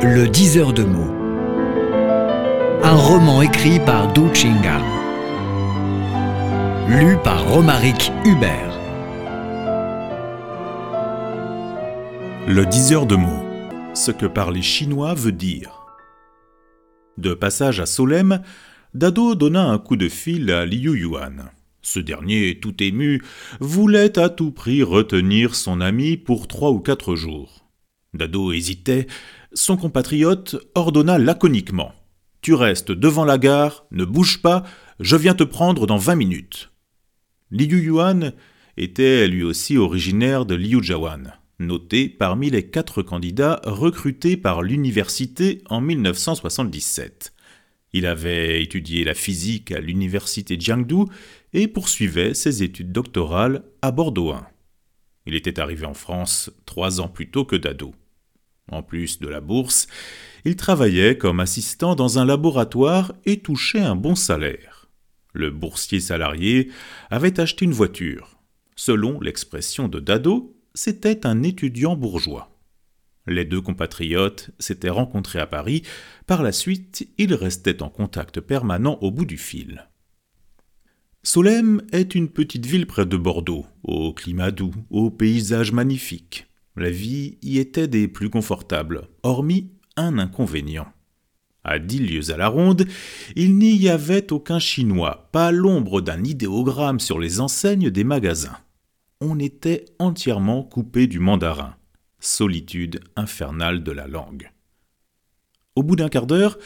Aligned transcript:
Le 0.00 0.28
diseur 0.28 0.72
de 0.72 0.84
mots. 0.84 1.12
Un 2.84 2.94
roman 2.94 3.42
écrit 3.42 3.80
par 3.80 4.12
Du 4.12 4.32
Chinga. 4.32 4.80
Lu 6.88 7.16
par 7.24 7.44
Romaric 7.48 8.12
Hubert. 8.24 8.78
Le 12.46 12.64
diseur 12.64 13.06
de 13.06 13.16
mots. 13.16 13.44
Ce 13.92 14.12
que 14.12 14.26
parler 14.26 14.62
chinois 14.62 15.14
veut 15.14 15.32
dire. 15.32 15.84
De 17.16 17.34
passage 17.34 17.80
à 17.80 17.86
Solem, 17.86 18.42
Dado 18.94 19.34
donna 19.34 19.64
un 19.64 19.78
coup 19.78 19.96
de 19.96 20.08
fil 20.08 20.52
à 20.52 20.64
Liu 20.64 20.96
Yuan. 20.96 21.50
Ce 21.82 21.98
dernier, 21.98 22.60
tout 22.60 22.80
ému, 22.84 23.20
voulait 23.58 24.16
à 24.16 24.28
tout 24.28 24.52
prix 24.52 24.84
retenir 24.84 25.56
son 25.56 25.80
ami 25.80 26.16
pour 26.16 26.46
trois 26.46 26.70
ou 26.70 26.78
quatre 26.78 27.16
jours. 27.16 27.64
Dado 28.14 28.52
hésitait, 28.52 29.06
son 29.52 29.76
compatriote 29.76 30.56
ordonna 30.74 31.18
laconiquement. 31.18 31.92
Tu 32.40 32.54
restes 32.54 32.92
devant 32.92 33.24
la 33.24 33.38
gare, 33.38 33.86
ne 33.90 34.04
bouge 34.04 34.42
pas, 34.42 34.64
je 35.00 35.16
viens 35.16 35.34
te 35.34 35.44
prendre 35.44 35.86
dans 35.86 35.96
vingt 35.96 36.16
minutes. 36.16 36.70
Liu 37.50 37.82
Yuan 37.82 38.32
était 38.76 39.26
lui 39.26 39.42
aussi 39.42 39.76
originaire 39.76 40.46
de 40.46 40.54
Liujiawan, 40.54 41.32
noté 41.58 42.08
parmi 42.08 42.50
les 42.50 42.68
quatre 42.70 43.02
candidats 43.02 43.60
recrutés 43.64 44.36
par 44.36 44.62
l'université 44.62 45.62
en 45.68 45.80
1977. 45.80 47.32
Il 47.92 48.06
avait 48.06 48.62
étudié 48.62 49.02
la 49.02 49.14
physique 49.14 49.72
à 49.72 49.80
l'université 49.80 50.60
Jiangdu 50.60 51.04
et 51.52 51.68
poursuivait 51.68 52.34
ses 52.34 52.62
études 52.62 52.92
doctorales 52.92 53.64
à 53.82 53.90
Bordeaux 53.90 54.32
1. 54.32 54.46
Il 55.26 55.34
était 55.34 55.58
arrivé 55.58 55.86
en 55.86 55.94
France 55.94 56.50
trois 56.66 57.00
ans 57.00 57.08
plus 57.08 57.30
tôt 57.30 57.44
que 57.44 57.56
Dado. 57.56 57.94
En 58.70 58.82
plus 58.82 59.18
de 59.18 59.28
la 59.28 59.40
bourse, 59.40 59.86
il 60.44 60.56
travaillait 60.56 61.16
comme 61.16 61.40
assistant 61.40 61.94
dans 61.94 62.18
un 62.18 62.24
laboratoire 62.24 63.14
et 63.24 63.40
touchait 63.40 63.80
un 63.80 63.96
bon 63.96 64.14
salaire. 64.14 64.88
Le 65.32 65.50
boursier 65.50 66.00
salarié 66.00 66.70
avait 67.10 67.40
acheté 67.40 67.64
une 67.64 67.72
voiture. 67.72 68.38
Selon 68.76 69.20
l'expression 69.20 69.88
de 69.88 70.00
Dado, 70.00 70.56
c'était 70.74 71.26
un 71.26 71.42
étudiant 71.42 71.96
bourgeois. 71.96 72.58
Les 73.26 73.44
deux 73.44 73.60
compatriotes 73.60 74.50
s'étaient 74.58 74.88
rencontrés 74.88 75.38
à 75.38 75.46
Paris. 75.46 75.82
Par 76.26 76.42
la 76.42 76.52
suite, 76.52 77.08
ils 77.18 77.34
restaient 77.34 77.82
en 77.82 77.90
contact 77.90 78.40
permanent 78.40 78.98
au 79.02 79.10
bout 79.10 79.26
du 79.26 79.36
fil. 79.36 79.88
Solem 81.22 81.82
est 81.92 82.14
une 82.14 82.30
petite 82.30 82.64
ville 82.64 82.86
près 82.86 83.04
de 83.04 83.16
Bordeaux, 83.16 83.66
au 83.82 84.14
climat 84.14 84.50
doux, 84.50 84.72
au 84.88 85.10
paysage 85.10 85.72
magnifique. 85.72 86.47
La 86.78 86.90
vie 86.90 87.38
y 87.42 87.58
était 87.58 87.88
des 87.88 88.06
plus 88.06 88.30
confortables, 88.30 89.08
hormis 89.24 89.72
un 89.96 90.16
inconvénient. 90.16 90.86
À 91.64 91.80
dix 91.80 91.98
lieues 91.98 92.30
à 92.30 92.36
la 92.36 92.46
ronde, 92.46 92.86
il 93.34 93.58
n'y 93.58 93.88
avait 93.88 94.32
aucun 94.32 94.60
Chinois, 94.60 95.28
pas 95.32 95.50
l'ombre 95.50 96.00
d'un 96.00 96.22
idéogramme 96.22 97.00
sur 97.00 97.18
les 97.18 97.40
enseignes 97.40 97.90
des 97.90 98.04
magasins. 98.04 98.58
On 99.20 99.40
était 99.40 99.86
entièrement 99.98 100.62
coupé 100.62 101.08
du 101.08 101.18
mandarin. 101.18 101.74
Solitude 102.20 103.00
infernale 103.16 103.82
de 103.82 103.90
la 103.90 104.06
langue. 104.06 104.52
Au 105.74 105.82
bout 105.82 105.96
d'un 105.96 106.08
quart 106.08 106.28
d'heure, 106.28 106.58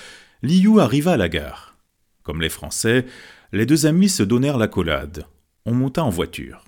Liu 0.42 0.78
arriva 0.78 1.12
à 1.12 1.16
la 1.16 1.30
gare. 1.30 1.78
Comme 2.22 2.42
les 2.42 2.50
Français, 2.50 3.06
les 3.52 3.64
deux 3.64 3.86
amis 3.86 4.10
se 4.10 4.22
donnèrent 4.22 4.58
l'accolade. 4.58 5.24
On 5.64 5.72
monta 5.72 6.04
en 6.04 6.10
voiture. 6.10 6.64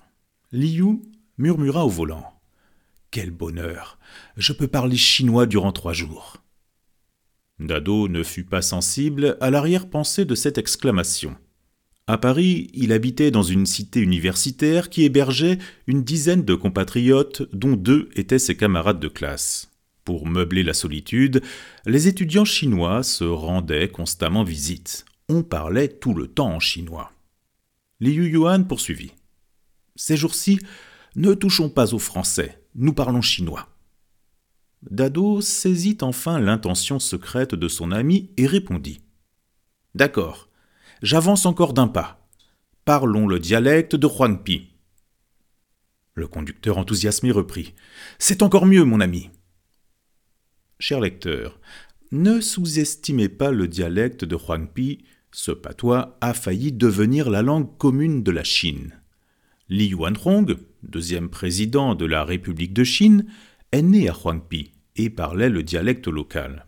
Liu 0.51 1.03
murmura 1.37 1.85
au 1.85 1.89
volant. 1.89 2.34
Quel 3.15 3.31
bonheur 3.31 3.97
Je 4.35 4.51
peux 4.51 4.67
parler 4.67 4.97
chinois 4.97 5.45
durant 5.45 5.71
trois 5.71 5.93
jours. 5.93 6.43
Dado 7.59 8.09
ne 8.09 8.23
fut 8.23 8.43
pas 8.43 8.61
sensible 8.61 9.37
à 9.39 9.49
l'arrière-pensée 9.51 10.25
de 10.25 10.35
cette 10.35 10.57
exclamation. 10.57 11.33
À 12.07 12.17
Paris, 12.17 12.69
il 12.73 12.91
habitait 12.91 13.31
dans 13.31 13.41
une 13.41 13.67
cité 13.67 14.01
universitaire 14.01 14.89
qui 14.89 15.03
hébergeait 15.05 15.59
une 15.87 16.03
dizaine 16.03 16.43
de 16.43 16.55
compatriotes 16.55 17.43
dont 17.55 17.77
deux 17.77 18.09
étaient 18.17 18.37
ses 18.37 18.57
camarades 18.57 18.99
de 18.99 19.07
classe. 19.07 19.71
Pour 20.03 20.27
meubler 20.27 20.63
la 20.63 20.73
solitude, 20.73 21.41
les 21.85 22.09
étudiants 22.09 22.43
chinois 22.43 23.01
se 23.01 23.23
rendaient 23.23 23.87
constamment 23.87 24.43
visite. 24.43 25.05
On 25.29 25.41
parlait 25.41 25.87
tout 25.87 26.13
le 26.13 26.27
temps 26.27 26.51
en 26.51 26.59
chinois. 26.59 27.13
Liu 28.01 28.27
Yuan 28.27 28.67
poursuivit. 28.67 29.13
Ces 29.95 30.17
jours-ci, 30.17 30.59
ne 31.15 31.33
touchons 31.33 31.69
pas 31.69 31.93
aux 31.93 31.99
Français 31.99 32.59
nous 32.75 32.93
parlons 32.93 33.21
chinois. 33.21 33.67
Dado 34.89 35.41
saisit 35.41 35.97
enfin 36.01 36.39
l'intention 36.39 36.99
secrète 36.99 37.55
de 37.55 37.67
son 37.67 37.91
ami 37.91 38.29
et 38.37 38.45
répondit. 38.45 39.01
D'accord, 39.95 40.49
j'avance 41.01 41.45
encore 41.45 41.73
d'un 41.73 41.87
pas. 41.87 42.27
Parlons 42.83 43.27
le 43.27 43.39
dialecte 43.39 43.95
de 43.95 44.07
Huangpi. 44.07 44.67
Le 46.13 46.27
conducteur 46.27 46.77
enthousiasmé 46.77 47.31
reprit. 47.31 47.73
C'est 48.19 48.43
encore 48.43 48.65
mieux, 48.65 48.83
mon 48.83 49.01
ami. 49.01 49.31
Cher 50.79 50.99
lecteur, 50.99 51.59
ne 52.11 52.39
sous-estimez 52.39 53.29
pas 53.29 53.51
le 53.51 53.67
dialecte 53.67 54.23
de 54.23 54.35
Huangpi, 54.35 55.03
ce 55.31 55.51
patois 55.51 56.17
a 56.21 56.33
failli 56.33 56.71
devenir 56.71 57.29
la 57.29 57.41
langue 57.41 57.77
commune 57.77 58.23
de 58.23 58.31
la 58.31 58.43
Chine. 58.43 58.93
Li 59.67 59.87
Yuanhong, 59.87 60.55
deuxième 60.89 61.29
président 61.29 61.95
de 61.95 62.05
la 62.05 62.23
République 62.23 62.73
de 62.73 62.83
Chine, 62.83 63.25
est 63.71 63.81
né 63.81 64.09
à 64.09 64.13
Huangpi 64.13 64.71
et 64.95 65.09
parlait 65.09 65.49
le 65.49 65.63
dialecte 65.63 66.07
local. 66.07 66.65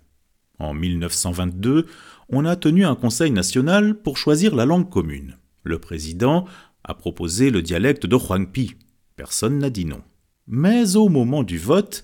En 0.59 0.73
1922, 0.73 1.85
on 2.29 2.45
a 2.45 2.55
tenu 2.55 2.85
un 2.85 2.95
conseil 2.95 3.31
national 3.31 4.01
pour 4.01 4.17
choisir 4.17 4.55
la 4.55 4.65
langue 4.65 4.89
commune. 4.89 5.37
Le 5.63 5.79
président 5.79 6.45
a 6.83 6.93
proposé 6.93 7.51
le 7.51 7.61
dialecte 7.61 8.05
de 8.05 8.15
Huangpi. 8.15 8.75
Personne 9.15 9.59
n'a 9.59 9.69
dit 9.69 9.85
non. 9.85 10.01
Mais 10.47 10.95
au 10.95 11.09
moment 11.09 11.43
du 11.43 11.57
vote, 11.57 12.03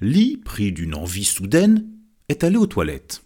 Li, 0.00 0.36
pris 0.36 0.72
d'une 0.72 0.94
envie 0.94 1.24
soudaine, 1.24 1.86
est 2.28 2.44
allé 2.44 2.56
aux 2.56 2.66
toilettes. 2.66 3.24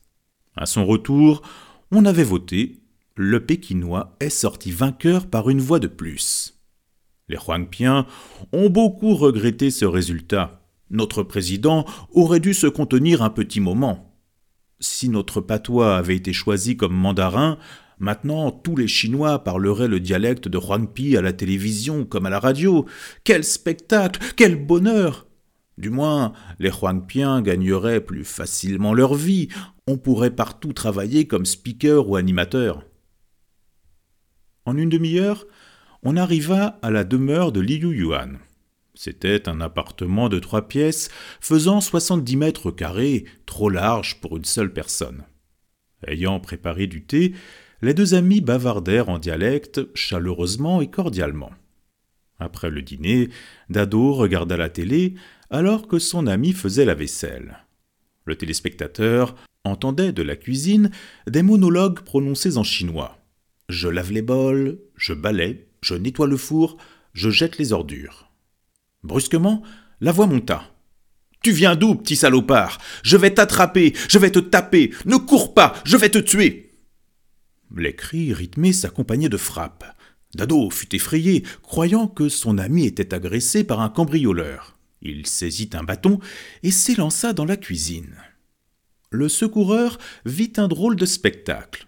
À 0.57 0.67
son 0.67 0.85
retour, 0.85 1.43
on 1.91 2.05
avait 2.05 2.25
voté. 2.25 2.81
Le 3.17 3.45
Pékinois 3.45 4.17
est 4.21 4.31
sorti 4.31 4.71
vainqueur 4.71 5.27
par 5.27 5.51
une 5.51 5.61
voix 5.61 5.81
de 5.81 5.89
plus. 5.89 6.58
Les 7.29 7.37
Huangpiens 7.37 8.07
ont 8.53 8.71
beaucoup 8.71 9.15
regretté 9.15 9.71
ce 9.71 9.85
résultat. 9.85 10.63
Notre 10.91 11.23
président 11.23 11.85
aurait 12.13 12.41
dû 12.41 12.55
se 12.55 12.67
contenir 12.67 13.23
un 13.23 13.31
petit 13.31 13.61
moment. 13.61 14.15
Si 14.81 15.09
notre 15.09 15.41
patois 15.41 15.97
avait 15.97 16.17
été 16.17 16.33
choisi 16.33 16.77
comme 16.77 16.95
mandarin, 16.95 17.59
maintenant 17.99 18.51
tous 18.51 18.77
les 18.77 18.89
Chinois 18.89 19.45
parleraient 19.45 19.89
le 19.89 20.01
dialecte 20.01 20.49
de 20.49 20.57
Huangpi 20.57 21.17
à 21.17 21.23
la 21.23 21.33
télévision 21.33 22.05
comme 22.05 22.27
à 22.27 22.31
la 22.31 22.39
radio. 22.39 22.87
Quel 23.25 23.45
spectacle, 23.45 24.21
quel 24.37 24.57
bonheur 24.57 25.27
Du 25.77 25.91
moins, 25.91 26.33
les 26.59 26.71
Huangpiens 26.71 27.43
gagneraient 27.43 28.01
plus 28.01 28.25
facilement 28.25 28.95
leur 28.95 29.15
vie. 29.15 29.49
On 29.87 29.99
pourrait 29.99 30.35
partout 30.35 30.73
travailler 30.73 31.27
comme 31.27 31.45
speaker 31.45 32.09
ou 32.09 32.17
animateur. 32.17 32.85
En 34.65 34.77
une 34.77 34.91
demi-heure, 34.91 35.47
on 36.03 36.17
arriva 36.17 36.79
à 36.83 36.91
la 36.91 37.05
demeure 37.05 37.53
de 37.53 37.61
Liu 37.61 37.95
Yuan. 37.95 38.39
C'était 38.95 39.49
un 39.49 39.61
appartement 39.61 40.29
de 40.29 40.39
trois 40.39 40.67
pièces 40.67 41.09
faisant 41.41 41.81
soixante-dix 41.81 42.37
mètres 42.37 42.71
carrés, 42.71 43.25
trop 43.47 43.71
large 43.71 44.21
pour 44.21 44.37
une 44.37 44.45
seule 44.45 44.73
personne. 44.73 45.25
Ayant 46.07 46.41
préparé 46.41 46.87
du 46.87 47.05
thé, 47.05 47.33
les 47.81 47.95
deux 47.95 48.15
amis 48.15 48.41
bavardèrent 48.41 49.09
en 49.09 49.19
dialecte 49.19 49.81
chaleureusement 49.95 50.81
et 50.81 50.91
cordialement. 50.91 51.53
Après 52.41 52.71
le 52.71 52.83
dîner, 52.83 53.29
Dado 53.69 54.15
regarda 54.15 54.57
la 54.57 54.69
télé 54.69 55.15
alors 55.51 55.87
que 55.89 55.99
son 55.99 56.27
ami 56.27 56.53
faisait 56.53 56.85
la 56.85 56.95
vaisselle. 56.95 57.59
Le 58.25 58.37
téléspectateur 58.37 59.37
entendait 59.65 60.13
de 60.13 60.23
la 60.23 60.37
cuisine 60.37 60.91
des 61.29 61.43
monologues 61.43 62.01
prononcés 62.01 62.57
en 62.57 62.65
chinois. 62.65 63.19
Je 63.69 63.89
lave 63.89 64.13
les 64.13 64.23
bols, 64.23 64.79
je 64.97 65.15
balaie, 65.15 65.68
je 65.81 65.95
nettoie 65.95 66.27
le 66.27 66.37
four, 66.37 66.77
je 67.15 67.31
jette 67.31 67.59
les 67.59 67.73
ordures. 67.73 68.31
Brusquement, 69.03 69.63
la 70.01 70.13
voix 70.13 70.27
monta. 70.27 70.75
Tu 71.43 71.53
viens 71.53 71.77
d'où, 71.77 71.95
petit 71.95 72.17
salopard? 72.17 72.79
Je 73.03 73.17
vais 73.17 73.33
t'attraper, 73.33 73.95
je 74.09 74.19
vais 74.19 74.31
te 74.31 74.39
taper, 74.39 74.93
ne 75.05 75.17
cours 75.17 75.55
pas, 75.55 75.75
je 75.85 75.97
vais 75.97 76.11
te 76.11 76.19
tuer 76.19 76.73
Les 77.77 77.95
cris 77.95 78.33
rythmés 78.33 78.73
s'accompagnaient 78.73 79.29
de 79.29 79.37
frappes. 79.37 79.85
Dado 80.35 80.71
fut 80.71 80.95
effrayé, 80.95 81.45
croyant 81.63 82.07
que 82.07 82.29
son 82.29 82.59
ami 82.59 82.87
était 82.87 83.15
agressé 83.15 83.65
par 83.65 83.81
un 83.81 83.89
cambrioleur. 83.89 84.79
Il 85.01 85.27
saisit 85.27 85.71
un 85.75 85.85
bâton 85.85 86.19
et 86.63 86.71
s'élança 86.71 87.33
dans 87.33 87.45
la 87.45 87.57
cuisine. 87.57 88.17
Le 89.11 89.29
secoureur 89.29 89.99
vit 90.27 90.53
un 90.57 90.69
drôle 90.69 90.97
de 90.97 91.07
spectacle. 91.07 91.87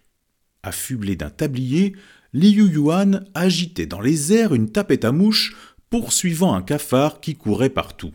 Affublé 0.63 1.17
d'un 1.17 1.31
tablier, 1.31 1.95
Liu 2.33 2.71
Yuan 2.71 3.25
agitait 3.35 3.87
dans 3.87 4.01
les 4.01 4.33
airs 4.33 4.55
une 4.55 4.71
tapette 4.71 5.05
à 5.05 5.13
mouches, 5.13 5.57
poursuivant 5.91 6.55
un 6.55 6.63
cafard 6.63 7.21
qui 7.21 7.35
courait 7.35 7.71
partout. 7.71 8.13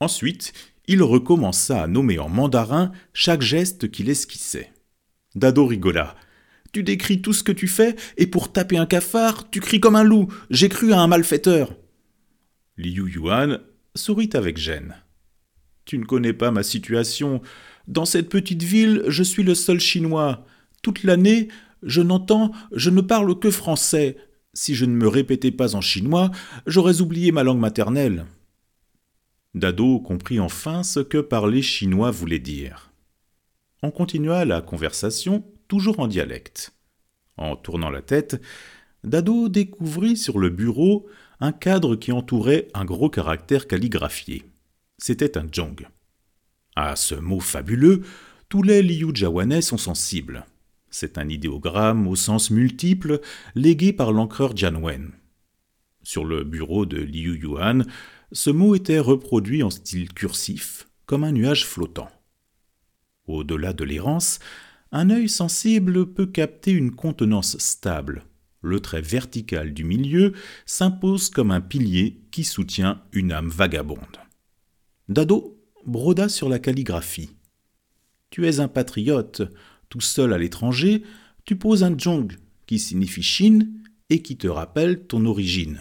Ensuite, 0.00 0.52
il 0.86 1.02
recommença 1.02 1.82
à 1.82 1.86
nommer 1.86 2.18
en 2.18 2.28
mandarin 2.28 2.92
chaque 3.14 3.40
geste 3.40 3.90
qu'il 3.90 4.10
esquissait. 4.10 4.72
Dado 5.34 5.66
rigola. 5.66 6.14
Tu 6.72 6.82
décris 6.82 7.22
tout 7.22 7.32
ce 7.32 7.42
que 7.42 7.52
tu 7.52 7.68
fais, 7.68 7.96
et 8.18 8.26
pour 8.26 8.52
taper 8.52 8.76
un 8.76 8.84
cafard, 8.84 9.48
tu 9.50 9.60
cries 9.60 9.80
comme 9.80 9.96
un 9.96 10.04
loup. 10.04 10.28
J'ai 10.50 10.68
cru 10.68 10.92
à 10.92 11.00
un 11.00 11.06
malfaiteur. 11.06 11.74
Liu 12.76 13.10
Yuan 13.10 13.60
sourit 13.94 14.30
avec 14.34 14.58
gêne. 14.58 14.96
Tu 15.86 15.96
ne 15.96 16.04
connais 16.04 16.34
pas 16.34 16.50
ma 16.50 16.62
situation. 16.62 17.40
Dans 17.88 18.04
cette 18.04 18.28
petite 18.28 18.62
ville, 18.62 19.04
je 19.08 19.22
suis 19.22 19.44
le 19.44 19.54
seul 19.54 19.80
chinois. 19.80 20.44
Toute 20.82 21.04
l'année, 21.04 21.48
je 21.82 22.00
n'entends, 22.02 22.52
je 22.72 22.90
ne 22.90 23.00
parle 23.00 23.38
que 23.38 23.50
français. 23.50 24.16
Si 24.54 24.74
je 24.74 24.84
ne 24.84 24.94
me 24.94 25.08
répétais 25.08 25.50
pas 25.50 25.74
en 25.74 25.80
chinois, 25.80 26.30
j'aurais 26.66 27.00
oublié 27.00 27.32
ma 27.32 27.42
langue 27.42 27.58
maternelle. 27.58 28.26
Dado 29.54 30.00
comprit 30.00 30.40
enfin 30.40 30.82
ce 30.82 31.00
que 31.00 31.18
parler 31.18 31.62
chinois 31.62 32.10
voulait 32.10 32.38
dire. 32.38 32.90
On 33.82 33.90
continua 33.90 34.44
la 34.44 34.62
conversation, 34.62 35.44
toujours 35.68 36.00
en 36.00 36.08
dialecte. 36.08 36.72
En 37.36 37.56
tournant 37.56 37.90
la 37.90 38.02
tête, 38.02 38.40
Dado 39.04 39.48
découvrit 39.48 40.16
sur 40.16 40.38
le 40.38 40.48
bureau 40.48 41.06
un 41.40 41.52
cadre 41.52 41.96
qui 41.96 42.12
entourait 42.12 42.68
un 42.74 42.84
gros 42.84 43.10
caractère 43.10 43.66
calligraphié. 43.66 44.44
C'était 44.98 45.36
un 45.36 45.46
jong. 45.50 45.86
À 46.74 46.96
ce 46.96 47.14
mot 47.14 47.40
fabuleux, 47.40 48.02
tous 48.48 48.62
les 48.62 48.82
Liu 48.82 49.10
Jawanais 49.14 49.62
sont 49.62 49.78
sensibles. 49.78 50.44
C'est 50.98 51.18
un 51.18 51.28
idéogramme 51.28 52.08
au 52.08 52.16
sens 52.16 52.50
multiple 52.50 53.20
légué 53.54 53.92
par 53.92 54.12
l'encreur 54.12 54.56
Jianwen. 54.56 55.12
Sur 56.02 56.24
le 56.24 56.42
bureau 56.42 56.86
de 56.86 56.96
Liu 56.96 57.36
Yuan, 57.38 57.84
ce 58.32 58.48
mot 58.48 58.74
était 58.74 58.98
reproduit 58.98 59.62
en 59.62 59.68
style 59.68 60.14
cursif, 60.14 60.88
comme 61.04 61.22
un 61.22 61.32
nuage 61.32 61.66
flottant. 61.66 62.08
Au-delà 63.26 63.74
de 63.74 63.84
l'errance, 63.84 64.38
un 64.90 65.10
œil 65.10 65.28
sensible 65.28 66.14
peut 66.14 66.24
capter 66.24 66.70
une 66.70 66.92
contenance 66.92 67.58
stable. 67.58 68.24
Le 68.62 68.80
trait 68.80 69.02
vertical 69.02 69.74
du 69.74 69.84
milieu 69.84 70.32
s'impose 70.64 71.28
comme 71.28 71.50
un 71.50 71.60
pilier 71.60 72.22
qui 72.30 72.42
soutient 72.42 73.02
une 73.12 73.32
âme 73.32 73.50
vagabonde. 73.50 74.16
Dado 75.10 75.62
broda 75.84 76.30
sur 76.30 76.48
la 76.48 76.58
calligraphie. 76.58 77.36
Tu 78.30 78.46
es 78.46 78.60
un 78.60 78.68
patriote, 78.68 79.42
tout 79.96 80.02
seul 80.02 80.34
à 80.34 80.38
l'étranger, 80.38 81.04
tu 81.46 81.56
poses 81.56 81.82
un 81.82 81.96
jong 81.96 82.36
qui 82.66 82.78
signifie 82.78 83.22
Chine 83.22 83.72
et 84.10 84.20
qui 84.20 84.36
te 84.36 84.46
rappelle 84.46 85.06
ton 85.06 85.24
origine. 85.24 85.80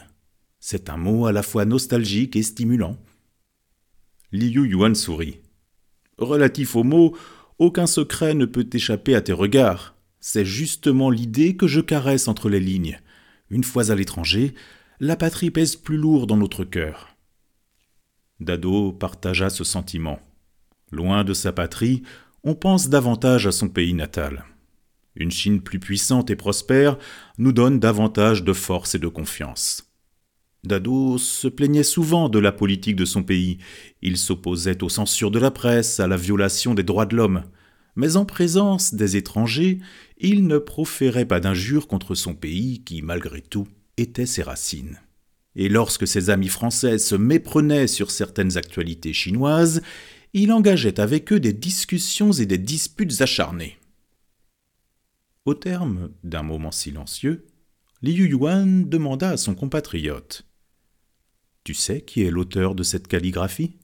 C'est 0.62 0.90
un 0.90 0.96
mot 0.96 1.26
à 1.26 1.34
la 1.34 1.44
fois 1.44 1.66
nostalgique 1.66 2.38
et 2.38 2.42
stimulant. 2.42 2.98
Liu 4.32 4.70
Yuan 4.70 4.96
sourit. 4.96 5.42
Relatif 6.18 6.78
au 6.78 6.86
mot, 6.86 7.18
aucun 7.60 7.88
secret 7.88 8.36
ne 8.36 8.46
peut 8.46 8.70
échapper 8.72 9.16
à 9.16 9.22
tes 9.22 9.34
regards. 9.34 9.96
C'est 10.22 10.46
justement 10.46 11.10
l'idée 11.10 11.58
que 11.58 11.68
je 11.68 11.82
caresse 11.82 12.30
entre 12.30 12.48
les 12.48 12.62
lignes. 12.62 13.02
Une 13.50 13.66
fois 13.66 13.92
à 13.92 13.96
l'étranger, 13.96 14.54
la 15.02 15.18
patrie 15.18 15.52
pèse 15.52 15.76
plus 15.76 15.98
lourd 15.98 16.26
dans 16.26 16.38
notre 16.38 16.64
cœur. 16.64 17.10
Dado 18.40 18.94
partagea 18.94 19.50
ce 19.50 19.66
sentiment. 19.66 20.20
Loin 20.92 21.26
de 21.26 21.34
sa 21.34 21.52
patrie, 21.52 22.04
on 22.46 22.54
pense 22.54 22.90
davantage 22.90 23.48
à 23.48 23.52
son 23.52 23.70
pays 23.70 23.96
natal. 23.96 24.46
Une 25.16 25.32
Chine 25.32 25.62
plus 25.62 25.80
puissante 25.80 26.30
et 26.30 26.36
prospère 26.36 26.98
nous 27.40 27.52
donne 27.52 27.80
davantage 27.80 28.44
de 28.44 28.54
force 28.54 28.94
et 28.94 29.00
de 29.00 29.08
confiance. 29.08 29.92
Dado 30.64 31.18
se 31.18 31.48
plaignait 31.48 31.84
souvent 31.84 32.30
de 32.30 32.38
la 32.38 32.52
politique 32.52 32.96
de 32.96 33.06
son 33.06 33.24
pays. 33.24 33.58
Il 34.04 34.18
s'opposait 34.18 34.84
aux 34.84 34.90
censures 34.90 35.32
de 35.32 35.40
la 35.40 35.52
presse, 35.52 36.00
à 36.00 36.08
la 36.08 36.18
violation 36.18 36.76
des 36.76 36.84
droits 36.84 37.06
de 37.08 37.16
l'homme. 37.16 37.44
Mais 37.96 38.16
en 38.16 38.26
présence 38.26 38.94
des 38.94 39.16
étrangers, 39.16 39.80
il 40.20 40.46
ne 40.46 40.60
proférait 40.60 41.26
pas 41.26 41.40
d'injures 41.40 41.88
contre 41.88 42.14
son 42.14 42.36
pays 42.36 42.84
qui, 42.84 43.02
malgré 43.02 43.42
tout, 43.42 43.68
était 43.98 44.26
ses 44.28 44.44
racines 44.44 45.00
et 45.56 45.70
lorsque 45.70 46.08
ses 46.08 46.30
amis 46.30 46.50
français 46.50 46.98
se 46.98 47.16
méprenaient 47.16 47.88
sur 47.88 48.12
certaines 48.12 48.58
actualités 48.58 49.14
chinoises, 49.14 49.82
il 50.38 50.52
engageait 50.52 51.00
avec 51.00 51.32
eux 51.32 51.40
des 51.40 51.54
discussions 51.54 52.34
et 52.34 52.46
des 52.46 52.58
disputes 52.58 53.22
acharnées. 53.22 53.78
Au 55.46 55.54
terme 55.54 56.12
d'un 56.26 56.44
moment 56.44 56.74
silencieux, 56.74 57.48
Liu 58.02 58.28
Yuan 58.28 58.90
demanda 58.90 59.30
à 59.30 59.38
son 59.38 59.56
compatriote 59.56 60.46
Tu 61.64 61.74
sais 61.74 62.02
qui 62.02 62.24
est 62.24 62.32
l'auteur 62.32 62.76
de 62.76 62.84
cette 62.84 63.08
calligraphie? 63.08 63.78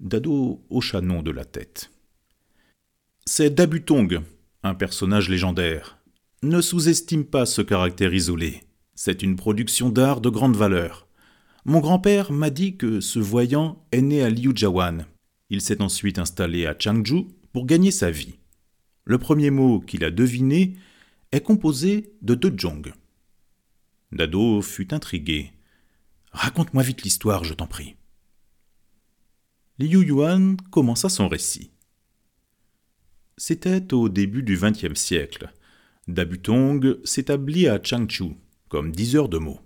Dado 0.00 0.66
hocha 0.68 1.00
non 1.00 1.22
de 1.22 1.30
la 1.30 1.46
tête. 1.46 1.90
C'est 3.24 3.54
Dabutong, 3.54 4.20
un 4.62 4.74
personnage 4.74 5.30
légendaire. 5.30 5.96
Ne 6.42 6.60
sous-estime 6.60 7.24
pas 7.24 7.46
ce 7.46 7.62
caractère 7.62 8.12
isolé. 8.12 8.64
C'est 8.94 9.22
une 9.22 9.36
production 9.36 9.88
d'art 9.88 10.20
de 10.20 10.28
grande 10.28 10.56
valeur. 10.56 11.08
Mon 11.64 11.80
grand-père 11.80 12.32
m'a 12.32 12.50
dit 12.50 12.76
que 12.76 13.00
ce 13.00 13.18
voyant 13.18 13.86
est 13.92 14.02
né 14.02 14.22
à 14.22 14.28
Liujiawan. 14.28 15.06
Il 15.52 15.60
s'est 15.60 15.82
ensuite 15.82 16.18
installé 16.18 16.64
à 16.64 16.74
Changju 16.76 17.26
pour 17.52 17.66
gagner 17.66 17.90
sa 17.90 18.10
vie. 18.10 18.38
Le 19.04 19.18
premier 19.18 19.50
mot 19.50 19.80
qu'il 19.80 20.02
a 20.02 20.10
deviné 20.10 20.78
est 21.30 21.42
composé 21.42 22.14
de 22.22 22.34
deux 22.34 22.54
jong. 22.56 22.90
Dado 24.12 24.62
fut 24.62 24.94
intrigué. 24.94 25.52
Raconte-moi 26.30 26.82
vite 26.82 27.02
l'histoire, 27.02 27.44
je 27.44 27.52
t'en 27.52 27.66
prie. 27.66 27.96
Liu 29.78 30.02
Yuan 30.06 30.56
commença 30.70 31.10
son 31.10 31.28
récit. 31.28 31.70
C'était 33.36 33.92
au 33.92 34.08
début 34.08 34.42
du 34.42 34.56
XXe 34.56 34.98
siècle. 34.98 35.52
Dabutong 36.08 36.96
s'établit 37.04 37.68
à 37.68 37.78
Changchu, 37.82 38.36
comme 38.70 38.90
diseur 38.90 39.28
de 39.28 39.36
mots. 39.36 39.60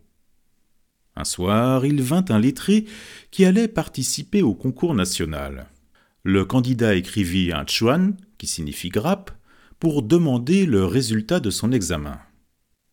Un 1.15 1.25
soir, 1.25 1.87
il 1.87 2.03
vint 2.03 2.25
un 2.29 2.41
lettré 2.41 2.87
qui 3.31 3.45
allait 3.45 3.69
participer 3.69 4.43
au 4.43 4.55
concours 4.55 4.93
national. 4.93 5.71
Le 6.29 6.45
candidat 6.45 6.97
écrivit 6.97 7.53
un 7.53 7.65
chuan, 7.65 8.17
qui 8.37 8.49
signifie 8.49 8.89
grappe, 8.89 9.31
pour 9.79 10.03
demander 10.03 10.67
le 10.67 10.85
résultat 10.85 11.39
de 11.39 11.51
son 11.51 11.71
examen. 11.71 12.19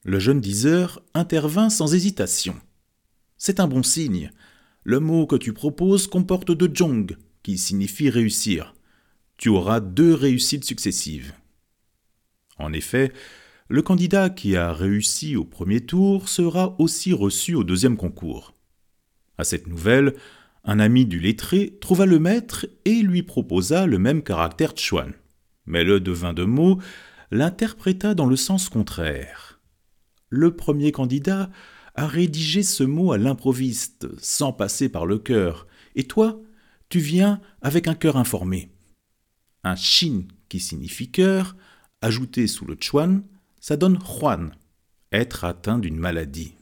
Le 0.04 0.20
jeune 0.20 0.40
diseur 0.40 1.02
intervint 1.16 1.72
sans 1.72 1.96
hésitation. 1.96 2.54
C'est 3.40 3.60
un 3.60 3.68
bon 3.68 3.82
signe. 3.82 4.30
Le 4.84 5.00
mot 5.00 5.26
que 5.26 5.36
tu 5.36 5.52
proposes 5.52 6.06
comporte 6.06 6.52
deux 6.52 6.70
jong, 6.72 7.18
qui 7.42 7.58
signifie 7.58 8.12
réussir. 8.12 8.76
Tu 9.38 9.50
auras 9.50 9.80
deux 9.80 10.14
réussites 10.14 10.66
successives. 10.66 11.34
En 12.60 12.72
effet, 12.72 13.12
le 13.68 13.82
candidat 13.82 14.30
qui 14.30 14.56
a 14.56 14.72
réussi 14.72 15.36
au 15.38 15.44
premier 15.44 15.84
tour 15.84 16.30
sera 16.30 16.76
aussi 16.80 17.14
reçu 17.14 17.56
au 17.56 17.64
deuxième 17.64 17.98
concours. 17.98 18.54
À 19.40 19.44
cette 19.44 19.66
nouvelle, 19.66 20.14
un 20.64 20.80
ami 20.80 21.06
du 21.06 21.20
lettré 21.20 21.78
trouva 21.82 22.06
le 22.06 22.20
maître 22.20 22.66
et 22.86 23.02
lui 23.02 23.24
proposa 23.24 23.86
le 23.86 24.00
même 24.00 24.24
caractère 24.24 24.74
chuan. 24.76 25.12
Mais 25.66 25.84
le 25.84 26.00
devin 26.00 26.34
de 26.34 26.44
mots 26.44 26.80
l'interpréta 27.32 28.14
dans 28.14 28.28
le 28.28 28.36
sens 28.36 28.70
contraire. 28.70 29.60
Le 30.30 30.56
premier 30.56 30.92
candidat 30.92 31.50
a 31.96 32.08
rédigé 32.08 32.64
ce 32.64 32.84
mot 32.84 33.12
à 33.12 33.18
l'improviste, 33.18 34.08
sans 34.20 34.54
passer 34.54 34.90
par 34.90 35.06
le 35.06 35.20
cœur, 35.20 35.68
et 35.96 36.06
toi, 36.06 36.42
tu 36.90 37.00
viens 37.00 37.42
avec 37.62 37.88
un 37.88 37.96
cœur 37.96 38.18
informé. 38.18 38.72
Un 39.64 39.76
shin 39.76 40.24
qui 40.50 40.60
signifie 40.60 41.12
cœur, 41.12 41.56
ajouté 42.02 42.48
sous 42.48 42.66
le 42.66 42.78
chuan, 42.80 43.24
ça 43.60 43.78
donne 43.78 44.00
Juan, 44.00 44.56
être 45.12 45.44
atteint 45.44 45.80
d'une 45.80 45.98
maladie. 45.98 46.56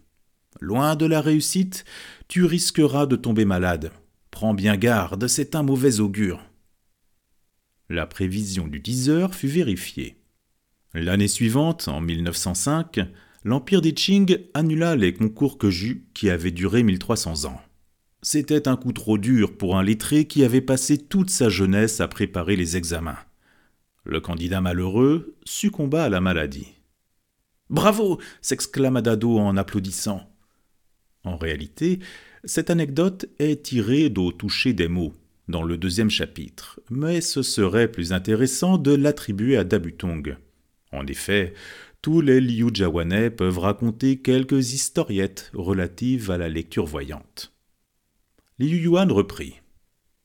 Loin 0.63 0.95
de 0.95 1.07
la 1.07 1.21
réussite, 1.21 1.85
tu 2.27 2.45
risqueras 2.45 3.07
de 3.07 3.15
tomber 3.15 3.45
malade. 3.45 3.91
Prends 4.29 4.53
bien 4.53 4.77
garde, 4.77 5.27
c'est 5.27 5.55
un 5.55 5.63
mauvais 5.63 5.99
augure. 5.99 6.39
La 7.89 8.05
prévision 8.05 8.67
du 8.67 8.79
diseur 8.79 9.33
fut 9.33 9.47
vérifiée. 9.47 10.17
L'année 10.93 11.27
suivante, 11.27 11.87
en 11.87 11.99
1905, 11.99 12.99
l'Empire 13.43 13.81
des 13.81 13.93
Qing 13.93 14.37
annula 14.53 14.95
les 14.95 15.13
concours 15.13 15.57
Keju 15.57 16.05
qui 16.13 16.29
avaient 16.29 16.51
duré 16.51 16.83
1300 16.83 17.45
ans. 17.45 17.59
C'était 18.21 18.67
un 18.67 18.77
coup 18.77 18.93
trop 18.93 19.17
dur 19.17 19.57
pour 19.57 19.79
un 19.79 19.83
lettré 19.83 20.25
qui 20.25 20.43
avait 20.43 20.61
passé 20.61 20.99
toute 20.99 21.31
sa 21.31 21.49
jeunesse 21.49 22.01
à 22.01 22.07
préparer 22.07 22.55
les 22.55 22.77
examens. 22.77 23.17
Le 24.03 24.21
candidat 24.21 24.61
malheureux 24.61 25.35
succomba 25.43 26.03
à 26.03 26.09
la 26.09 26.21
maladie. 26.21 26.67
Bravo 27.71 28.19
s'exclama 28.41 29.01
Dado 29.01 29.39
en 29.39 29.57
applaudissant. 29.57 30.30
En 31.23 31.37
réalité, 31.37 31.99
cette 32.43 32.69
anecdote 32.69 33.27
est 33.39 33.63
tirée 33.63 34.09
d'au 34.09 34.31
toucher 34.31 34.73
des 34.73 34.87
mots, 34.87 35.13
dans 35.47 35.63
le 35.63 35.77
deuxième 35.77 36.09
chapitre, 36.09 36.79
mais 36.89 37.21
ce 37.21 37.43
serait 37.43 37.91
plus 37.91 38.13
intéressant 38.13 38.77
de 38.77 38.93
l'attribuer 38.93 39.57
à 39.57 39.63
Dabutong. 39.63 40.37
En 40.91 41.05
effet, 41.07 41.53
tous 42.01 42.21
les 42.21 42.41
Liu 42.41 42.69
Jawanais 42.73 43.29
peuvent 43.29 43.59
raconter 43.59 44.17
quelques 44.17 44.73
historiettes 44.73 45.51
relatives 45.53 46.31
à 46.31 46.37
la 46.37 46.49
lecture 46.49 46.85
voyante. 46.85 47.53
Liu 48.57 48.77
Yuan 48.77 49.11
reprit. 49.11 49.61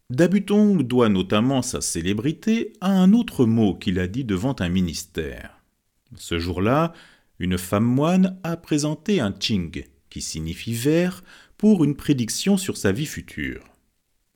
Dabutong 0.08 0.82
doit 0.82 1.08
notamment 1.08 1.62
sa 1.62 1.80
célébrité 1.80 2.72
à 2.80 2.90
un 2.90 3.12
autre 3.12 3.44
mot 3.44 3.74
qu'il 3.74 3.98
a 3.98 4.06
dit 4.06 4.24
devant 4.24 4.56
un 4.60 4.68
ministère. 4.68 5.60
Ce 6.14 6.38
jour-là, 6.38 6.92
une 7.38 7.58
femme 7.58 7.84
moine 7.84 8.38
a 8.42 8.56
présenté 8.56 9.20
un 9.20 9.34
ching, 9.38 9.84
signifie 10.20 10.74
vers, 10.74 11.22
pour 11.56 11.84
une 11.84 11.96
prédiction 11.96 12.56
sur 12.56 12.76
sa 12.76 12.92
vie 12.92 13.06
future. 13.06 13.64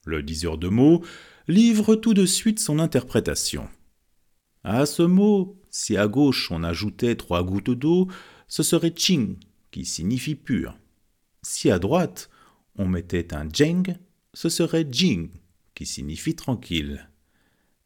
Le 0.04 0.22
diseur 0.22 0.58
de 0.58 0.68
mots 0.68 1.04
livre 1.48 1.94
tout 1.94 2.14
de 2.14 2.26
suite 2.26 2.60
son 2.60 2.78
interprétation. 2.78 3.68
À 4.64 4.86
ce 4.86 5.02
mot, 5.02 5.58
si 5.70 5.96
à 5.96 6.06
gauche 6.06 6.50
on 6.50 6.62
ajoutait 6.62 7.16
trois 7.16 7.42
gouttes 7.42 7.70
d'eau, 7.70 8.08
ce 8.48 8.62
serait 8.62 8.94
ching, 8.94 9.36
qui 9.70 9.84
signifie 9.84 10.34
pur. 10.34 10.76
Si 11.42 11.70
à 11.70 11.78
droite 11.78 12.30
on 12.76 12.86
mettait 12.86 13.34
un 13.34 13.48
jeng, 13.52 13.96
ce 14.34 14.48
serait 14.48 14.86
jing, 14.90 15.30
qui 15.74 15.86
signifie 15.86 16.34
tranquille. 16.34 17.08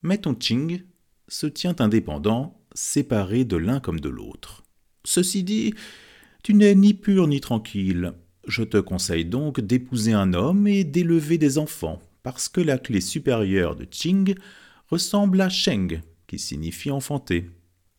Mais 0.03 0.19
ton 0.19 0.37
ching 0.39 0.83
se 1.29 1.47
tient 1.47 1.77
indépendant, 1.79 2.61
séparé 2.75 3.45
de 3.45 3.57
l'un 3.57 3.81
comme 3.81 4.01
de 4.01 4.09
l'autre. 4.09 4.65
Ceci 5.05 5.43
dit, 5.43 5.75
tu 6.45 6.53
n'es 6.53 6.75
ni 6.75 6.93
pur 6.93 7.27
ni 7.27 7.41
tranquille. 7.41 8.13
Je 8.47 8.63
te 8.63 8.77
conseille 8.77 9.25
donc 9.25 9.63
d'épouser 9.63 10.13
un 10.13 10.35
homme 10.35 10.69
et 10.69 10.85
d'élever 10.85 11.39
des 11.39 11.57
enfants, 11.57 12.03
parce 12.23 12.51
que 12.51 12.61
la 12.61 12.77
clé 12.77 13.01
supérieure 13.01 13.75
de 13.75 13.89
Ching 13.91 14.35
ressemble 14.89 15.41
à 15.41 15.49
Sheng, 15.49 16.03
qui 16.27 16.39
signifie 16.39 16.91
enfanter, 16.91 17.49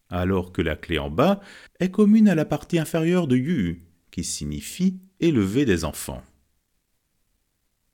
alors 0.10 0.52
que 0.52 0.62
la 0.62 0.76
clé 0.76 1.00
en 1.00 1.10
bas 1.10 1.42
est 1.80 1.90
commune 1.90 2.30
à 2.30 2.36
la 2.36 2.46
partie 2.46 2.78
inférieure 2.78 3.26
de 3.26 3.36
Yu, 3.36 3.88
qui 4.12 4.24
signifie 4.24 5.00
élever 5.20 5.66
des 5.66 5.84
enfants. 5.84 6.22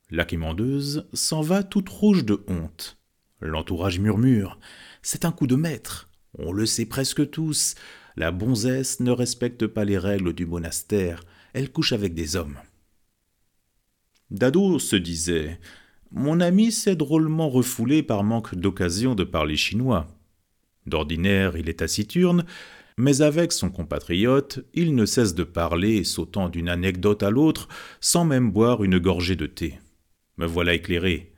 La 0.09 0.25
quémandeuse 0.25 1.07
s'en 1.13 1.41
va 1.41 1.63
toute 1.63 1.87
rouge 1.87 2.25
de 2.25 2.43
honte. 2.49 2.97
L'entourage 3.39 3.99
murmure. 3.99 4.59
C'est 5.01 5.23
un 5.23 5.31
coup 5.31 5.47
de 5.47 5.55
maître. 5.55 6.09
On 6.37 6.51
le 6.51 6.65
sait 6.65 6.85
presque 6.85 7.29
tous. 7.29 7.75
La 8.15 8.31
bonzesse 8.31 8.99
ne 8.99 9.11
respecte 9.11 9.67
pas 9.67 9.85
les 9.85 9.97
règles 9.97 10.33
du 10.33 10.45
monastère. 10.45 11.23
Elle 11.53 11.71
couche 11.71 11.93
avec 11.93 12.13
des 12.13 12.35
hommes. 12.35 12.57
Dado 14.29 14.79
se 14.79 14.95
disait 14.95 15.59
Mon 16.11 16.39
ami 16.39 16.71
s'est 16.71 16.95
drôlement 16.95 17.49
refoulé 17.49 18.03
par 18.03 18.23
manque 18.23 18.55
d'occasion 18.55 19.15
de 19.15 19.23
parler 19.23 19.57
chinois. 19.57 20.07
D'ordinaire, 20.85 21.57
il 21.57 21.69
est 21.69 21.79
taciturne, 21.79 22.45
mais 22.97 23.21
avec 23.21 23.51
son 23.51 23.69
compatriote, 23.69 24.59
il 24.73 24.95
ne 24.95 25.05
cesse 25.05 25.35
de 25.35 25.43
parler, 25.43 26.03
sautant 26.03 26.49
d'une 26.49 26.69
anecdote 26.69 27.23
à 27.23 27.29
l'autre, 27.29 27.67
sans 27.99 28.25
même 28.25 28.51
boire 28.51 28.83
une 28.83 28.99
gorgée 28.99 29.35
de 29.35 29.47
thé. 29.47 29.79
Me 30.37 30.45
voilà 30.45 30.73
éclairé. 30.73 31.33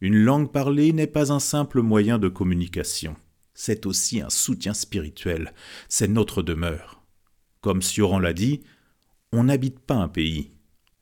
Une 0.00 0.16
langue 0.16 0.50
parlée 0.50 0.92
n'est 0.92 1.06
pas 1.06 1.32
un 1.32 1.40
simple 1.40 1.82
moyen 1.82 2.18
de 2.18 2.28
communication. 2.28 3.16
C'est 3.62 3.84
aussi 3.84 4.22
un 4.22 4.30
soutien 4.30 4.72
spirituel. 4.72 5.52
C'est 5.90 6.08
notre 6.08 6.40
demeure. 6.40 7.02
Comme 7.60 7.82
Sioran 7.82 8.18
l'a 8.18 8.32
dit, 8.32 8.62
on 9.32 9.44
n'habite 9.44 9.80
pas 9.80 9.96
un 9.96 10.08
pays, 10.08 10.52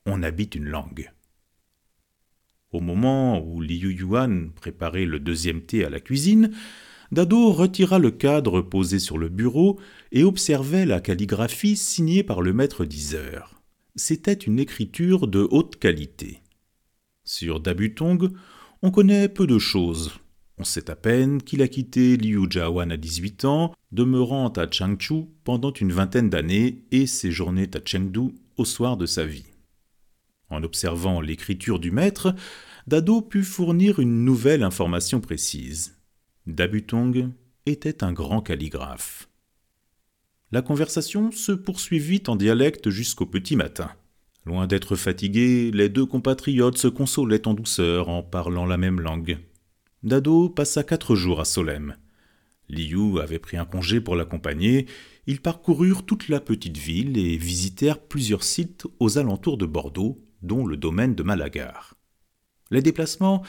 on 0.06 0.24
habite 0.24 0.56
une 0.56 0.64
langue. 0.64 1.12
Au 2.72 2.80
moment 2.80 3.40
où 3.40 3.60
Liu 3.60 3.92
Yuan 3.92 4.50
préparait 4.50 5.04
le 5.04 5.20
deuxième 5.20 5.62
thé 5.62 5.84
à 5.84 5.88
la 5.88 6.00
cuisine, 6.00 6.50
Dado 7.12 7.52
retira 7.52 8.00
le 8.00 8.10
cadre 8.10 8.60
posé 8.60 8.98
sur 8.98 9.18
le 9.18 9.28
bureau 9.28 9.78
et 10.10 10.24
observait 10.24 10.84
la 10.84 11.00
calligraphie 11.00 11.76
signée 11.76 12.24
par 12.24 12.42
le 12.42 12.52
maître 12.52 12.84
diseur. 12.84 13.62
C'était 13.94 14.32
une 14.32 14.58
écriture 14.58 15.28
de 15.28 15.46
haute 15.48 15.76
qualité. 15.76 16.42
Sur 17.22 17.60
Dabutong, 17.60 18.32
on 18.82 18.90
connaît 18.90 19.28
peu 19.28 19.46
de 19.46 19.60
choses. 19.60 20.18
On 20.60 20.64
sait 20.64 20.90
à 20.90 20.96
peine 20.96 21.40
qu'il 21.40 21.62
a 21.62 21.68
quitté 21.68 22.16
Liu 22.16 22.46
Jiawan 22.50 22.90
à 22.90 22.96
18 22.96 23.44
ans, 23.44 23.72
demeurant 23.92 24.48
à 24.48 24.68
Changchu 24.68 25.26
pendant 25.44 25.72
une 25.72 25.92
vingtaine 25.92 26.30
d'années 26.30 26.84
et 26.90 27.06
séjourné 27.06 27.70
à 27.74 27.78
Chengdu 27.84 28.34
au 28.56 28.64
soir 28.64 28.96
de 28.96 29.06
sa 29.06 29.24
vie. 29.24 29.46
En 30.50 30.64
observant 30.64 31.20
l'écriture 31.20 31.78
du 31.78 31.92
maître, 31.92 32.34
Dado 32.88 33.20
put 33.20 33.44
fournir 33.44 34.00
une 34.00 34.24
nouvelle 34.24 34.64
information 34.64 35.20
précise. 35.20 35.96
Dabutong 36.46 37.30
était 37.66 38.02
un 38.02 38.12
grand 38.12 38.40
calligraphe. 38.40 39.28
La 40.50 40.62
conversation 40.62 41.30
se 41.30 41.52
poursuivit 41.52 42.22
en 42.26 42.34
dialecte 42.34 42.90
jusqu'au 42.90 43.26
petit 43.26 43.54
matin. 43.54 43.90
Loin 44.44 44.66
d'être 44.66 44.96
fatigués, 44.96 45.70
les 45.70 45.90
deux 45.90 46.06
compatriotes 46.06 46.78
se 46.78 46.88
consolaient 46.88 47.46
en 47.46 47.54
douceur 47.54 48.08
en 48.08 48.22
parlant 48.22 48.64
la 48.64 48.78
même 48.78 49.00
langue. 49.00 49.38
Dado 50.04 50.48
passa 50.48 50.84
quatre 50.84 51.16
jours 51.16 51.40
à 51.40 51.44
Solem. 51.44 51.96
Liu 52.68 53.20
avait 53.20 53.40
pris 53.40 53.56
un 53.56 53.64
congé 53.64 54.00
pour 54.00 54.14
l'accompagner. 54.14 54.86
Ils 55.26 55.40
parcoururent 55.40 56.06
toute 56.06 56.28
la 56.28 56.40
petite 56.40 56.78
ville 56.78 57.18
et 57.18 57.36
visitèrent 57.36 58.00
plusieurs 58.00 58.44
sites 58.44 58.86
aux 59.00 59.18
alentours 59.18 59.58
de 59.58 59.66
Bordeaux, 59.66 60.24
dont 60.42 60.66
le 60.66 60.76
domaine 60.76 61.16
de 61.16 61.24
Malagar. 61.24 61.94
Les 62.70 62.82
déplacements 62.82 63.42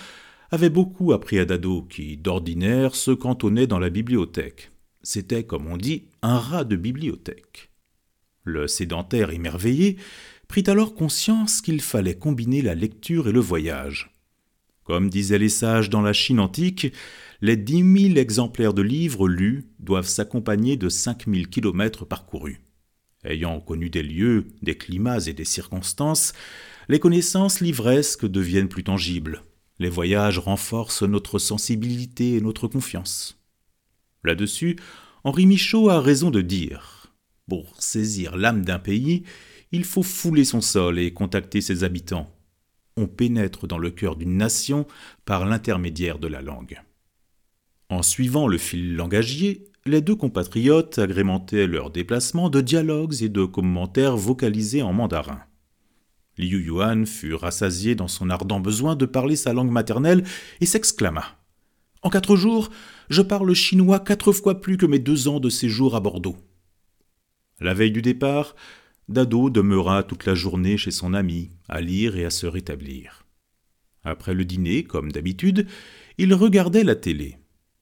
avaient 0.49 0.71
beaucoup 0.71 1.13
appris 1.13 1.37
à 1.37 1.45
Dado, 1.45 1.83
qui, 1.83 2.17
d'ordinaire, 2.17 2.95
se 2.95 3.11
cantonnait 3.11 3.67
dans 3.67 3.79
la 3.79 3.91
bibliothèque. 3.91 4.71
C'était, 5.03 5.43
comme 5.43 5.67
on 5.67 5.77
dit, 5.77 6.07
un 6.23 6.39
rat 6.39 6.63
de 6.63 6.75
bibliothèque. 6.75 7.69
Le 8.43 8.67
sédentaire 8.67 9.29
émerveillé 9.29 9.97
prit 10.47 10.63
alors 10.65 10.95
conscience 10.95 11.61
qu'il 11.61 11.81
fallait 11.81 12.17
combiner 12.17 12.63
la 12.63 12.73
lecture 12.73 13.27
et 13.27 13.31
le 13.31 13.39
voyage. 13.39 14.18
Comme 14.89 15.11
disaient 15.11 15.37
les 15.37 15.49
sages 15.49 15.91
dans 15.91 16.01
la 16.01 16.13
Chine 16.13 16.39
antique, 16.39 16.91
les 17.41 17.57
dix 17.57 17.83
mille 17.83 18.17
exemplaires 18.17 18.73
de 18.73 18.81
livres 18.81 19.27
lus 19.27 19.69
doivent 19.77 20.07
s'accompagner 20.07 20.77
de 20.77 20.89
cinq 20.89 21.27
mille 21.27 21.47
kilomètres 21.47 22.05
parcourus. 22.05 22.63
Ayant 23.23 23.59
connu 23.59 23.91
des 23.91 24.01
lieux, 24.01 24.47
des 24.63 24.75
climats 24.75 25.27
et 25.27 25.33
des 25.33 25.45
circonstances, 25.45 26.33
les 26.87 26.97
connaissances 26.97 27.61
livresques 27.61 28.25
deviennent 28.25 28.67
plus 28.67 28.83
tangibles. 28.83 29.43
Les 29.77 29.89
voyages 29.89 30.39
renforcent 30.39 31.03
notre 31.03 31.37
sensibilité 31.37 32.33
et 32.33 32.41
notre 32.41 32.67
confiance. 32.67 33.39
Là-dessus, 34.23 34.75
Henri 35.23 35.45
Michaud 35.45 35.91
a 35.91 36.01
raison 36.01 36.31
de 36.31 36.41
dire 36.41 37.13
Pour 37.47 37.79
saisir 37.79 38.35
l'âme 38.35 38.65
d'un 38.65 38.79
pays, 38.79 39.21
il 39.71 39.83
faut 39.83 40.01
fouler 40.01 40.45
son 40.45 40.61
sol 40.61 40.97
et 40.97 41.13
contacter 41.13 41.61
ses 41.61 41.83
habitants. 41.83 42.35
Pénètre 43.07 43.67
dans 43.67 43.77
le 43.77 43.91
cœur 43.91 44.15
d'une 44.15 44.37
nation 44.37 44.85
par 45.25 45.45
l'intermédiaire 45.45 46.19
de 46.19 46.27
la 46.27 46.41
langue. 46.41 46.81
En 47.89 48.03
suivant 48.03 48.47
le 48.47 48.57
fil 48.57 48.95
langagier, 48.95 49.69
les 49.85 50.01
deux 50.01 50.15
compatriotes 50.15 50.99
agrémentaient 50.99 51.67
leurs 51.67 51.89
déplacements 51.89 52.49
de 52.49 52.61
dialogues 52.61 53.21
et 53.21 53.29
de 53.29 53.45
commentaires 53.45 54.17
vocalisés 54.17 54.81
en 54.81 54.93
mandarin. 54.93 55.41
Liu 56.37 56.63
Yuan 56.63 57.05
fut 57.05 57.33
rassasié 57.33 57.95
dans 57.95 58.07
son 58.07 58.29
ardent 58.29 58.59
besoin 58.59 58.95
de 58.95 59.05
parler 59.05 59.35
sa 59.35 59.53
langue 59.53 59.71
maternelle 59.71 60.23
et 60.61 60.65
s'exclama 60.65 61.25
En 62.01 62.09
quatre 62.09 62.35
jours, 62.35 62.69
je 63.09 63.21
parle 63.21 63.53
chinois 63.53 63.99
quatre 63.99 64.31
fois 64.31 64.61
plus 64.61 64.77
que 64.77 64.85
mes 64.85 64.99
deux 64.99 65.27
ans 65.27 65.39
de 65.39 65.49
séjour 65.49 65.95
à 65.95 65.99
Bordeaux. 65.99 66.37
La 67.59 67.73
veille 67.73 67.91
du 67.91 68.01
départ, 68.01 68.55
Dado 69.09 69.49
demeura 69.49 70.03
toute 70.03 70.27
la 70.27 70.35
journée 70.35 70.77
chez 70.77 70.91
son 70.91 71.15
ami, 71.15 71.49
à 71.67 71.81
lire 71.81 72.15
et 72.15 72.25
à 72.25 72.29
se 72.29 72.45
rétablir. 72.45 73.25
Après 74.03 74.35
le 74.35 74.45
dîner, 74.45 74.83
comme 74.83 75.11
d'habitude, 75.11 75.65
il 76.19 76.31
regardait 76.35 76.83
la 76.83 76.93
télé. 76.93 77.39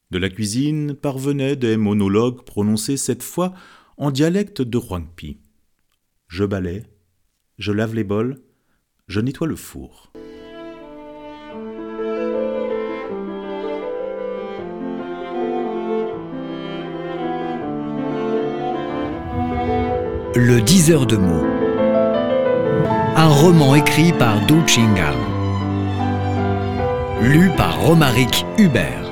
De 0.09 0.19
la 0.19 0.29
cuisine 0.29 0.93
parvenaient 0.93 1.57
des 1.57 1.75
monologues 1.75 2.45
prononcés 2.45 2.95
cette 2.95 3.23
fois 3.23 3.53
en 3.97 4.09
dialecte 4.09 4.61
de 4.61 4.77
Huangpi. 4.77 5.37
Je 6.29 6.45
balais, 6.45 6.85
je 7.57 7.73
lave 7.73 7.93
les 7.93 8.05
bols, 8.05 8.41
je 9.09 9.19
nettoie 9.19 9.47
le 9.47 9.57
four. 9.57 10.13
Le 20.39 20.61
diseur 20.61 21.07
de 21.07 21.17
mots. 21.17 21.47
Un 23.15 23.27
roman 23.27 23.73
écrit 23.73 24.13
par 24.13 24.39
Du 24.45 24.53
Chinga. 24.67 25.11
Lu 27.23 27.49
par 27.57 27.79
Romaric 27.81 28.45
Hubert. 28.59 29.06